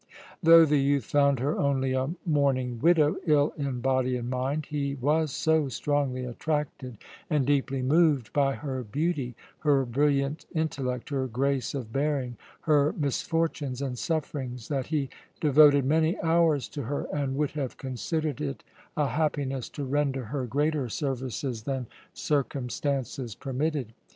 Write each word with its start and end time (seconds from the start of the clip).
Though 0.41 0.65
the 0.65 0.79
youth 0.79 1.03
found 1.03 1.39
her 1.41 1.59
only 1.59 1.93
a 1.93 2.09
mourning 2.25 2.79
widow, 2.79 3.17
ill 3.27 3.53
in 3.55 3.81
body 3.81 4.17
and 4.17 4.31
mind, 4.31 4.65
he 4.65 4.95
was 4.95 5.29
so 5.31 5.69
strongly 5.69 6.25
attracted 6.25 6.97
and 7.29 7.45
deeply 7.45 7.83
moved 7.83 8.33
by 8.33 8.55
her 8.55 8.83
beauty, 8.83 9.35
her 9.59 9.85
brilliant 9.85 10.47
intellect, 10.55 11.09
her 11.09 11.27
grace 11.27 11.75
of 11.75 11.93
bearing, 11.93 12.35
her 12.61 12.93
misfortunes 12.93 13.79
and 13.79 13.99
sufferings, 13.99 14.69
that 14.69 14.87
he 14.87 15.11
devoted 15.39 15.85
many 15.85 16.19
hours 16.23 16.67
to 16.69 16.81
her, 16.81 17.03
and 17.13 17.35
would 17.35 17.51
have 17.51 17.77
considered 17.77 18.41
it 18.41 18.63
a 18.97 19.05
happiness 19.05 19.69
to 19.69 19.83
render 19.85 20.23
her 20.25 20.47
greater 20.47 20.89
services 20.89 21.61
than 21.61 21.85
circumstances 22.11 23.35
permitted. 23.35 23.93